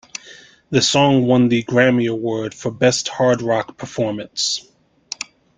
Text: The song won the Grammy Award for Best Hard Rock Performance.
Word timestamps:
The 0.71 0.81
song 0.81 1.27
won 1.27 1.49
the 1.49 1.63
Grammy 1.63 2.09
Award 2.09 2.55
for 2.55 2.71
Best 2.71 3.07
Hard 3.07 3.43
Rock 3.43 3.77
Performance. 3.77 4.65